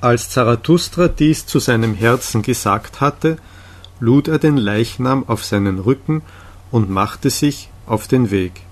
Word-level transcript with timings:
Als 0.00 0.28
Zarathustra 0.28 1.08
dies 1.08 1.46
zu 1.46 1.58
seinem 1.58 1.94
Herzen 1.94 2.42
gesagt 2.42 3.00
hatte, 3.00 3.38
lud 3.98 4.28
er 4.28 4.38
den 4.38 4.58
Leichnam 4.58 5.24
auf 5.26 5.44
seinen 5.44 5.78
Rücken 5.78 6.22
und 6.70 6.90
machte 6.90 7.30
sich 7.30 7.70
auf 7.86 8.06
den 8.06 8.30
Weg. 8.30 8.62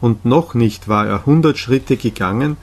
Und 0.00 0.24
noch 0.24 0.54
nicht 0.54 0.88
war 0.88 1.06
er 1.06 1.26
hundert 1.26 1.58
Schritte 1.58 1.96
gegangen, 1.96 2.56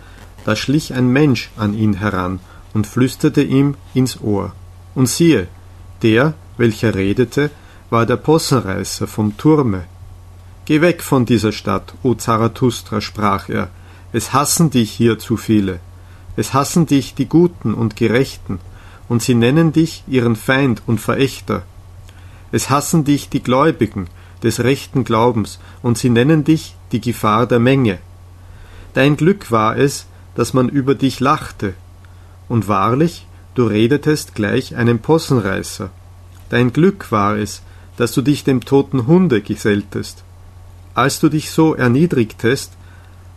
da 0.45 0.55
schlich 0.55 0.93
ein 0.93 1.09
Mensch 1.09 1.51
an 1.57 1.73
ihn 1.73 1.93
heran 1.93 2.39
und 2.73 2.87
flüsterte 2.87 3.43
ihm 3.43 3.75
ins 3.93 4.19
Ohr. 4.21 4.53
Und 4.95 5.07
siehe, 5.07 5.47
der, 6.01 6.33
welcher 6.57 6.95
redete, 6.95 7.51
war 7.89 8.05
der 8.05 8.17
Possenreißer 8.17 9.07
vom 9.07 9.37
Turme. 9.37 9.85
Geh 10.65 10.81
weg 10.81 11.01
von 11.01 11.25
dieser 11.25 11.51
Stadt, 11.51 11.93
o 12.03 12.15
Zarathustra, 12.15 12.99
sprach 13.01 13.49
er, 13.49 13.69
es 14.11 14.33
hassen 14.33 14.69
dich 14.69 14.91
hier 14.91 15.19
zu 15.19 15.37
viele. 15.37 15.79
Es 16.35 16.53
hassen 16.53 16.85
dich 16.85 17.15
die 17.15 17.27
Guten 17.27 17.73
und 17.73 17.95
Gerechten, 17.95 18.59
und 19.07 19.21
sie 19.21 19.35
nennen 19.35 19.73
dich 19.73 20.03
ihren 20.07 20.35
Feind 20.35 20.83
und 20.85 20.99
Verächter. 20.99 21.63
Es 22.51 22.69
hassen 22.69 23.03
dich 23.03 23.29
die 23.29 23.43
Gläubigen 23.43 24.07
des 24.43 24.63
rechten 24.63 25.03
Glaubens, 25.03 25.59
und 25.81 25.97
sie 25.97 26.09
nennen 26.09 26.43
dich 26.43 26.75
die 26.91 27.01
Gefahr 27.01 27.45
der 27.47 27.59
Menge. 27.59 27.99
Dein 28.93 29.17
Glück 29.17 29.51
war 29.51 29.77
es, 29.77 30.05
dass 30.35 30.53
man 30.53 30.69
über 30.69 30.95
dich 30.95 31.19
lachte, 31.19 31.73
und 32.47 32.67
wahrlich, 32.67 33.27
du 33.55 33.65
redetest 33.65 34.35
gleich 34.35 34.75
einem 34.75 34.99
Possenreißer. 34.99 35.89
Dein 36.49 36.73
Glück 36.73 37.11
war 37.11 37.37
es, 37.37 37.61
dass 37.97 38.13
du 38.13 38.21
dich 38.21 38.43
dem 38.43 38.61
toten 38.63 39.07
Hunde 39.07 39.41
geselltest. 39.41 40.23
Als 40.93 41.19
du 41.19 41.29
dich 41.29 41.51
so 41.51 41.75
erniedrigtest, 41.75 42.71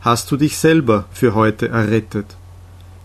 hast 0.01 0.31
du 0.31 0.37
dich 0.37 0.56
selber 0.56 1.06
für 1.12 1.34
heute 1.34 1.69
errettet. 1.69 2.37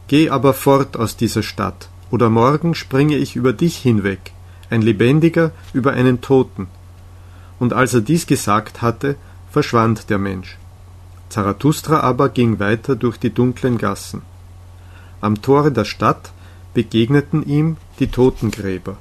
Geh 0.07 0.29
aber 0.29 0.53
fort 0.53 0.95
aus 0.95 1.17
dieser 1.17 1.43
Stadt, 1.43 1.89
oder 2.11 2.29
morgen 2.29 2.75
springe 2.75 3.17
ich 3.17 3.35
über 3.35 3.53
dich 3.53 3.77
hinweg, 3.77 4.31
ein 4.70 4.82
Lebendiger 4.82 5.51
über 5.73 5.91
einen 5.93 6.21
Toten. 6.21 6.68
Und 7.59 7.73
als 7.73 7.93
er 7.93 8.01
dies 8.01 8.26
gesagt 8.26 8.82
hatte, 8.82 9.15
verschwand 9.51 10.09
der 10.09 10.17
Mensch. 10.17 10.57
Zarathustra 11.29 11.99
aber 11.99 12.29
ging 12.29 12.59
weiter 12.59 12.95
durch 12.95 13.17
die 13.17 13.34
dunklen 13.34 13.77
Gassen. 13.77 14.21
Am 15.20 15.41
Tore 15.41 15.71
der 15.71 15.85
Stadt 15.85 16.32
begegneten 16.73 17.43
ihm 17.45 17.77
die 17.99 18.07
Totengräber. 18.07 18.98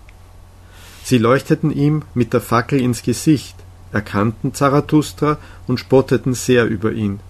Sie 1.04 1.18
leuchteten 1.18 1.70
ihm 1.70 2.02
mit 2.14 2.32
der 2.32 2.40
Fackel 2.40 2.80
ins 2.80 3.02
Gesicht, 3.02 3.54
erkannten 3.92 4.54
Zarathustra 4.54 5.38
und 5.68 5.78
spotteten 5.78 6.34
sehr 6.34 6.66
über 6.66 6.92
ihn. 6.92 7.20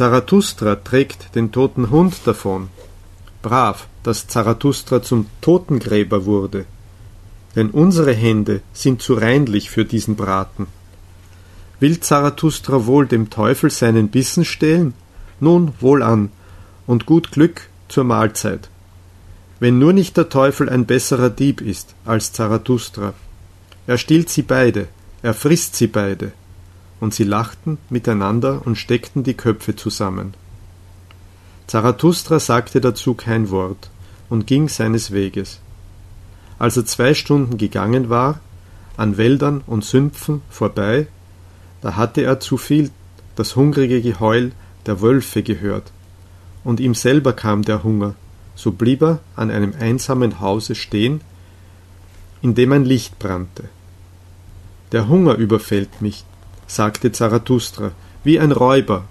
Zarathustra 0.00 0.76
trägt 0.76 1.34
den 1.34 1.52
toten 1.52 1.90
Hund 1.90 2.22
davon. 2.24 2.70
Brav, 3.42 3.86
dass 4.02 4.28
Zarathustra 4.28 5.02
zum 5.02 5.26
Totengräber 5.42 6.24
wurde. 6.24 6.64
Denn 7.54 7.68
unsere 7.68 8.14
Hände 8.14 8.62
sind 8.72 9.02
zu 9.02 9.12
reinlich 9.12 9.68
für 9.68 9.84
diesen 9.84 10.16
Braten. 10.16 10.68
Will 11.80 12.00
Zarathustra 12.00 12.86
wohl 12.86 13.06
dem 13.08 13.28
Teufel 13.28 13.68
seinen 13.68 14.08
Bissen 14.08 14.46
stehlen? 14.46 14.94
Nun, 15.38 15.74
wohlan, 15.80 16.30
und 16.86 17.04
gut 17.04 17.30
Glück 17.30 17.68
zur 17.88 18.04
Mahlzeit. 18.04 18.70
Wenn 19.58 19.78
nur 19.78 19.92
nicht 19.92 20.16
der 20.16 20.30
Teufel 20.30 20.70
ein 20.70 20.86
besserer 20.86 21.28
Dieb 21.28 21.60
ist 21.60 21.94
als 22.06 22.32
Zarathustra. 22.32 23.12
Er 23.86 23.98
stiehlt 23.98 24.30
sie 24.30 24.44
beide, 24.44 24.88
er 25.20 25.34
frisst 25.34 25.76
sie 25.76 25.88
beide 25.88 26.32
und 27.00 27.14
sie 27.14 27.24
lachten 27.24 27.78
miteinander 27.88 28.62
und 28.64 28.76
steckten 28.76 29.24
die 29.24 29.34
Köpfe 29.34 29.74
zusammen. 29.74 30.34
Zarathustra 31.66 32.38
sagte 32.38 32.80
dazu 32.80 33.14
kein 33.14 33.50
Wort 33.50 33.90
und 34.28 34.46
ging 34.46 34.68
seines 34.68 35.10
Weges. 35.10 35.60
Als 36.58 36.76
er 36.76 36.84
zwei 36.84 37.14
Stunden 37.14 37.56
gegangen 37.56 38.10
war, 38.10 38.40
an 38.96 39.16
Wäldern 39.16 39.62
und 39.66 39.84
Sümpfen 39.84 40.42
vorbei, 40.50 41.06
da 41.80 41.96
hatte 41.96 42.22
er 42.22 42.38
zu 42.40 42.58
viel 42.58 42.90
das 43.34 43.56
hungrige 43.56 44.02
Geheul 44.02 44.52
der 44.84 45.00
Wölfe 45.00 45.42
gehört, 45.42 45.92
und 46.64 46.80
ihm 46.80 46.94
selber 46.94 47.32
kam 47.32 47.62
der 47.62 47.82
Hunger, 47.82 48.14
so 48.54 48.72
blieb 48.72 49.00
er 49.02 49.20
an 49.36 49.50
einem 49.50 49.72
einsamen 49.78 50.40
Hause 50.40 50.74
stehen, 50.74 51.22
in 52.42 52.54
dem 52.54 52.72
ein 52.72 52.84
Licht 52.84 53.18
brannte. 53.18 53.64
Der 54.92 55.08
Hunger 55.08 55.36
überfällt 55.36 56.02
mich, 56.02 56.24
sagte 56.70 57.10
Zarathustra, 57.10 57.90
wie 58.22 58.38
ein 58.38 58.52
Räuber. 58.52 59.04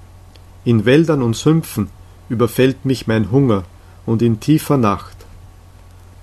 In 0.64 0.86
Wäldern 0.86 1.22
und 1.22 1.36
Sümpfen 1.36 1.90
überfällt 2.30 2.86
mich 2.86 3.06
mein 3.06 3.32
Hunger 3.32 3.64
und 4.06 4.22
in 4.22 4.40
tiefer 4.40 4.78
Nacht. 4.78 5.18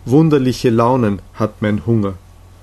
Wunderliche 0.06 0.70
Launen 0.70 1.20
hat 1.34 1.60
mein 1.60 1.84
Hunger. 1.84 2.14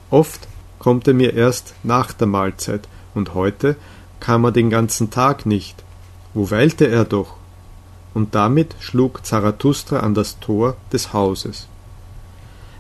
Oft 0.10 0.48
kommt 0.80 1.08
er 1.08 1.14
mir 1.14 1.34
erst 1.34 1.76
nach 1.84 2.14
der 2.14 2.28
Mahlzeit, 2.28 2.88
und 3.14 3.36
heute 3.36 3.76
kam 4.20 4.44
er 4.44 4.52
den 4.52 4.72
ganzen 4.72 5.12
Tag 5.12 5.46
nicht. 5.46 5.84
Wo 6.34 6.50
weilte 6.50 6.88
er 6.88 7.06
doch? 7.06 7.36
Und 8.16 8.34
damit 8.34 8.76
schlug 8.80 9.24
Zarathustra 9.24 10.00
an 10.00 10.16
das 10.16 10.40
Tor 10.40 10.78
des 10.92 11.14
Hauses. 11.14 11.68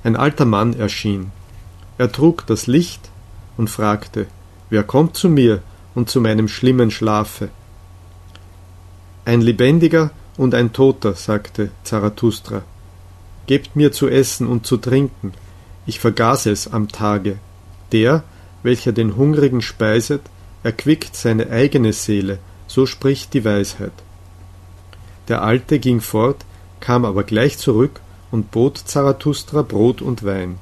Ein 0.04 0.16
alter 0.16 0.46
Mann 0.46 0.74
erschien. 0.74 1.32
Er 2.00 2.12
trug 2.12 2.48
das 2.48 2.66
Licht 2.66 3.10
und 3.58 3.70
fragte 3.70 4.26
Wer 4.72 4.84
kommt 4.84 5.16
zu 5.16 5.30
mir 5.30 5.62
und 5.96 6.10
zu 6.10 6.22
meinem 6.22 6.48
schlimmen 6.48 6.92
Schlafe. 6.92 7.50
Ein 9.26 9.42
Lebendiger 9.42 10.12
und 10.38 10.56
ein 10.56 10.74
Toter, 10.74 11.14
sagte 11.14 11.72
Zarathustra. 11.84 12.64
Gebt 13.46 13.76
mir 13.76 13.92
zu 13.92 14.08
essen 14.08 14.48
und 14.48 14.66
zu 14.66 14.78
trinken, 14.78 15.34
ich 15.86 16.00
vergaß 16.00 16.46
es 16.48 16.72
am 16.72 16.88
Tage. 16.88 17.38
Der, 17.92 18.24
welcher 18.64 18.92
den 18.92 19.16
Hungrigen 19.18 19.62
speiset, 19.62 20.22
erquickt 20.64 21.16
seine 21.16 21.50
eigene 21.50 21.94
Seele, 21.94 22.40
so 22.68 22.86
spricht 22.86 23.34
die 23.34 23.44
Weisheit. 23.44 23.92
Der 25.28 25.42
Alte 25.42 25.80
ging 25.80 26.02
fort, 26.02 26.46
kam 26.80 27.06
aber 27.06 27.24
gleich 27.24 27.58
zurück 27.58 28.02
und 28.32 28.52
bot 28.52 28.78
Zarathustra 28.78 29.62
Brot 29.62 30.02
und 30.02 30.24
Wein. 30.24 30.58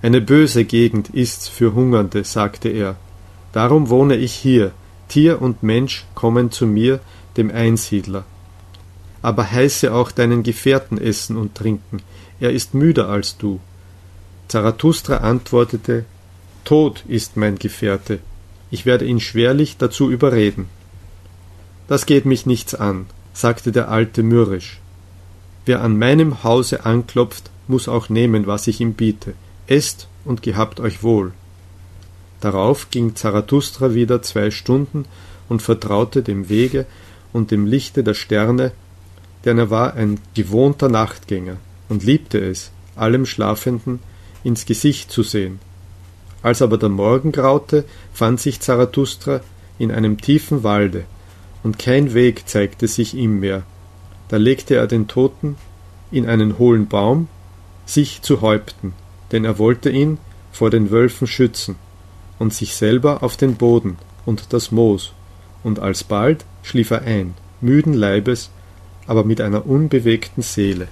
Eine 0.00 0.20
böse 0.20 0.64
Gegend 0.64 1.10
ist's 1.10 1.48
für 1.48 1.74
Hungernde, 1.74 2.22
sagte 2.24 2.68
er, 2.68 2.96
Darum 3.58 3.88
wohne 3.88 4.14
ich 4.14 4.34
hier, 4.34 4.70
Tier 5.08 5.42
und 5.42 5.64
Mensch 5.64 6.06
kommen 6.14 6.52
zu 6.52 6.64
mir, 6.64 7.00
dem 7.36 7.50
Einsiedler. 7.50 8.24
Aber 9.20 9.50
heiße 9.50 9.92
auch 9.92 10.12
deinen 10.12 10.44
Gefährten 10.44 10.96
essen 10.96 11.36
und 11.36 11.56
trinken, 11.56 12.00
er 12.38 12.52
ist 12.52 12.74
müder 12.74 13.08
als 13.08 13.36
du. 13.36 13.58
Zarathustra 14.46 15.16
antwortete 15.16 16.04
Tod 16.64 17.02
ist 17.08 17.36
mein 17.36 17.58
Gefährte, 17.58 18.20
ich 18.70 18.86
werde 18.86 19.06
ihn 19.06 19.18
schwerlich 19.18 19.76
dazu 19.76 20.08
überreden. 20.08 20.68
Das 21.88 22.06
geht 22.06 22.26
mich 22.26 22.46
nichts 22.46 22.76
an, 22.76 23.06
sagte 23.32 23.72
der 23.72 23.88
Alte 23.88 24.22
mürrisch. 24.22 24.78
Wer 25.66 25.82
an 25.82 25.98
meinem 25.98 26.44
Hause 26.44 26.86
anklopft, 26.86 27.50
muss 27.66 27.88
auch 27.88 28.08
nehmen, 28.08 28.46
was 28.46 28.68
ich 28.68 28.80
ihm 28.80 28.92
biete. 28.92 29.34
Esst 29.66 30.06
und 30.24 30.42
gehabt 30.44 30.78
euch 30.78 31.02
wohl. 31.02 31.32
Darauf 32.40 32.90
ging 32.90 33.16
Zarathustra 33.16 33.94
wieder 33.94 34.22
zwei 34.22 34.50
Stunden 34.50 35.06
und 35.48 35.62
vertraute 35.62 36.22
dem 36.22 36.48
Wege 36.48 36.86
und 37.32 37.50
dem 37.50 37.66
Lichte 37.66 38.04
der 38.04 38.14
Sterne, 38.14 38.72
denn 39.44 39.58
er 39.58 39.70
war 39.70 39.94
ein 39.94 40.20
gewohnter 40.34 40.88
Nachtgänger 40.88 41.56
und 41.88 42.04
liebte 42.04 42.38
es, 42.38 42.70
allem 42.96 43.26
Schlafenden 43.26 44.00
ins 44.44 44.66
Gesicht 44.66 45.10
zu 45.10 45.22
sehen. 45.22 45.58
Als 46.42 46.62
aber 46.62 46.78
der 46.78 46.88
Morgen 46.88 47.32
graute, 47.32 47.84
fand 48.12 48.40
sich 48.40 48.60
Zarathustra 48.60 49.40
in 49.78 49.90
einem 49.90 50.20
tiefen 50.20 50.62
Walde, 50.62 51.04
und 51.64 51.78
kein 51.78 52.14
Weg 52.14 52.48
zeigte 52.48 52.86
sich 52.86 53.14
ihm 53.14 53.40
mehr. 53.40 53.64
Da 54.28 54.36
legte 54.36 54.76
er 54.76 54.86
den 54.86 55.08
Toten 55.08 55.56
in 56.12 56.26
einen 56.28 56.58
hohlen 56.58 56.86
Baum, 56.86 57.26
sich 57.84 58.22
zu 58.22 58.42
Häupten, 58.42 58.92
denn 59.32 59.44
er 59.44 59.58
wollte 59.58 59.90
ihn 59.90 60.18
vor 60.52 60.70
den 60.70 60.90
Wölfen 60.90 61.26
schützen 61.26 61.76
und 62.38 62.54
sich 62.54 62.74
selber 62.74 63.22
auf 63.22 63.36
den 63.36 63.56
Boden 63.56 63.98
und 64.26 64.52
das 64.52 64.70
Moos, 64.70 65.12
und 65.64 65.78
alsbald 65.78 66.44
schlief 66.62 66.90
er 66.90 67.02
ein, 67.02 67.34
müden 67.60 67.94
Leibes, 67.94 68.50
aber 69.06 69.24
mit 69.24 69.40
einer 69.40 69.66
unbewegten 69.66 70.42
Seele. 70.42 70.88